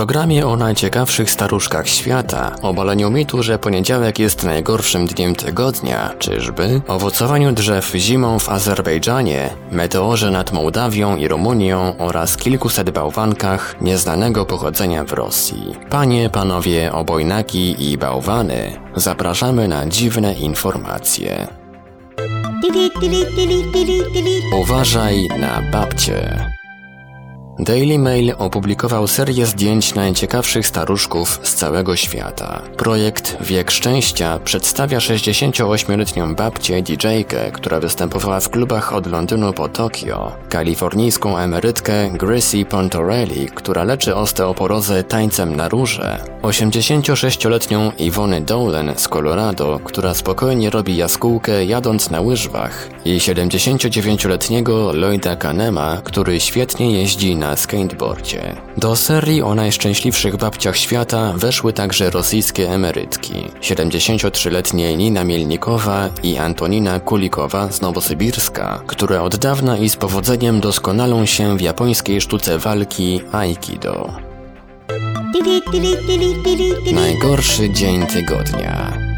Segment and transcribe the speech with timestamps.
[0.00, 7.52] Programie o najciekawszych staruszkach świata, obaleniu mitu, że poniedziałek jest najgorszym dniem tygodnia, czyżby, owocowaniu
[7.52, 15.12] drzew zimą w Azerbejdżanie, meteorze nad Mołdawią i Rumunią oraz kilkuset bałwankach nieznanego pochodzenia w
[15.12, 15.76] Rosji.
[15.90, 21.48] Panie, panowie, obojnaki i bałwany, zapraszamy na dziwne informacje.
[24.60, 26.59] Uważaj na babcie.
[27.60, 32.62] Daily Mail opublikował serię zdjęć najciekawszych staruszków z całego świata.
[32.76, 40.32] Projekt Wiek Szczęścia przedstawia 68-letnią babcię DJ-kę, która występowała w klubach od Londynu po Tokio,
[40.48, 49.80] kalifornijską emerytkę Gracie Pontorelli, która leczy osteoporozę tańcem na róże, 86-letnią Iwony Dolan z Colorado,
[49.84, 57.56] która spokojnie robi jaskółkę jadąc na łyżwach i 79-letniego Lloyda Kanema, który świetnie jeździ na
[57.56, 58.56] skateboardzie.
[58.76, 63.32] Do serii o najszczęśliwszych babciach świata weszły także rosyjskie emerytki.
[63.60, 71.26] 73-letnie Nina Mielnikowa i Antonina Kulikowa z Nowosybirska, które od dawna i z powodzeniem doskonalą
[71.26, 74.12] się w japońskiej sztuce walki Aikido.
[76.92, 79.09] Najgorszy dzień tygodnia.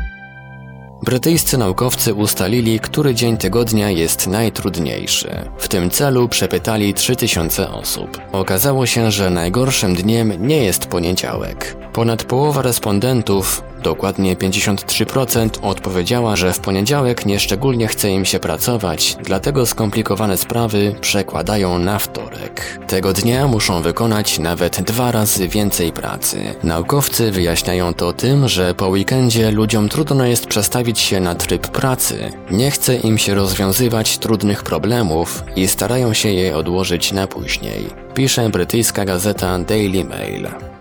[1.02, 5.50] Brytyjscy naukowcy ustalili, który dzień tygodnia jest najtrudniejszy.
[5.58, 8.18] W tym celu przepytali 3000 osób.
[8.32, 11.76] Okazało się, że najgorszym dniem nie jest poniedziałek.
[11.92, 19.66] Ponad połowa respondentów, dokładnie 53%, odpowiedziała, że w poniedziałek nieszczególnie chce im się pracować, dlatego
[19.66, 22.78] skomplikowane sprawy przekładają na wtorek.
[22.86, 26.54] Tego dnia muszą wykonać nawet dwa razy więcej pracy.
[26.62, 32.32] Naukowcy wyjaśniają to tym, że po weekendzie ludziom trudno jest przestawić się na tryb pracy.
[32.50, 37.86] Nie chce im się rozwiązywać trudnych problemów i starają się je odłożyć na później.
[38.14, 40.71] Pisze brytyjska gazeta Daily Mail.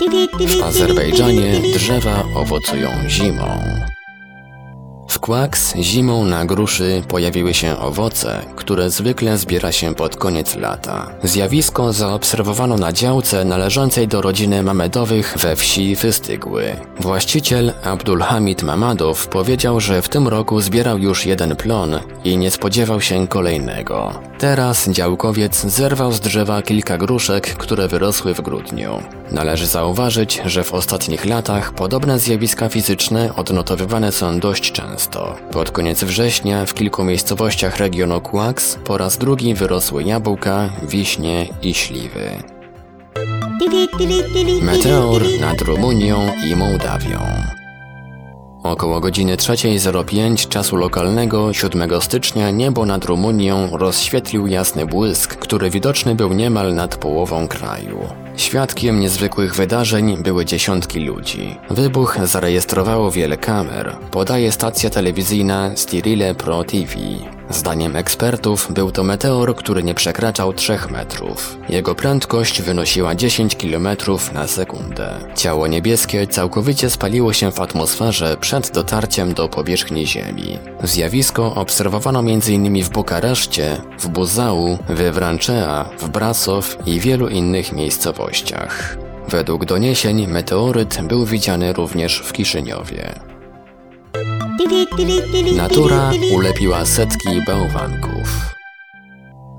[0.00, 3.46] W Azerbejdżanie drzewa owocują zimą.
[5.08, 11.10] W Kłaks zimą na gruszy pojawiły się owoce, które zwykle zbiera się pod koniec lata.
[11.22, 16.76] Zjawisko zaobserwowano na działce należącej do rodziny Mamedowych we wsi Wystygły.
[17.00, 23.00] Właściciel Abdulhamid Mamadow powiedział, że w tym roku zbierał już jeden plon i nie spodziewał
[23.00, 24.12] się kolejnego.
[24.38, 29.02] Teraz działkowiec zerwał z drzewa kilka gruszek, które wyrosły w grudniu.
[29.30, 35.34] Należy zauważyć, że w ostatnich latach podobne zjawiska fizyczne odnotowywane są dość często.
[35.52, 41.74] Pod koniec września w kilku miejscowościach regionu Kłaks po raz drugi wyrosły jabłka, wiśnie i
[41.74, 42.30] śliwy.
[44.62, 47.18] Meteor nad Rumunią i Mołdawią.
[48.62, 56.14] Około godziny 3.05 czasu lokalnego 7 stycznia niebo nad Rumunią rozświetlił jasny błysk, który widoczny
[56.14, 58.25] był niemal nad połową kraju.
[58.36, 61.56] Świadkiem niezwykłych wydarzeń były dziesiątki ludzi.
[61.70, 66.94] Wybuch zarejestrowało wiele kamer, podaje stacja telewizyjna Stirile Pro TV.
[67.50, 71.58] Zdaniem ekspertów był to meteor, który nie przekraczał 3 metrów.
[71.68, 73.88] Jego prędkość wynosiła 10 km
[74.34, 75.14] na sekundę.
[75.34, 80.58] Ciało niebieskie całkowicie spaliło się w atmosferze przed dotarciem do powierzchni Ziemi.
[80.82, 82.82] Zjawisko obserwowano m.in.
[82.82, 88.96] w Bukareszcie, w Buzału, we Wranczea, w Brasow i wielu innych miejscowościach.
[89.28, 93.35] Według doniesień meteoryt był widziany również w Kiszyniowie.
[95.56, 98.54] Natura ulepiła setki bałwanków.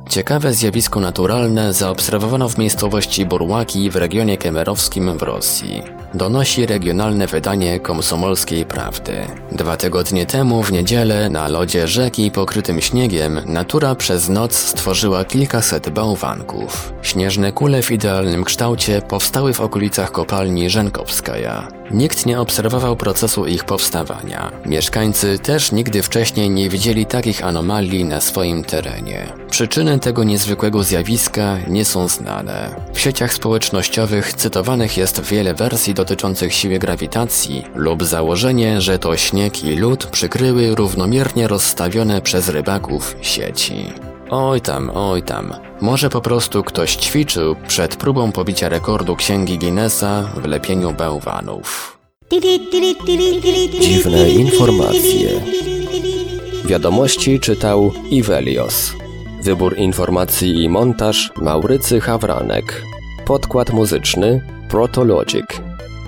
[0.10, 5.97] Ciekawe zjawisko naturalne zaobserwowano w miejscowości Burłaki w regionie kemerowskim w Rosji.
[6.18, 9.14] Donosi regionalne wydanie Komsomolskiej Prawdy.
[9.52, 15.90] Dwa tygodnie temu w niedzielę na lodzie rzeki pokrytym śniegiem natura przez noc stworzyła kilkaset
[15.90, 16.94] bałwanków.
[17.02, 21.68] Śnieżne kule w idealnym kształcie powstały w okolicach kopalni Żenkowskaja.
[21.92, 24.52] Nikt nie obserwował procesu ich powstawania.
[24.66, 29.34] Mieszkańcy też nigdy wcześniej nie widzieli takich anomalii na swoim terenie.
[29.50, 32.76] Przyczyny tego niezwykłego zjawiska nie są znane.
[32.94, 39.64] W sieciach społecznościowych cytowanych jest wiele wersji dotyczących siły grawitacji lub założenie, że to śnieg
[39.64, 43.94] i lód przykryły równomiernie rozstawione przez rybaków sieci.
[44.30, 45.54] Oj tam, oj tam.
[45.82, 51.98] Może po prostu ktoś ćwiczył przed próbą pobicia rekordu księgi Guinnessa w lepieniu bałwanów.
[53.82, 55.30] Dziwne informacje.
[56.66, 58.94] Wiadomości czytał Ivelios.
[59.44, 62.84] Wybór informacji i montaż Maurycy Hawranek.
[63.26, 65.67] Podkład muzyczny Protologic.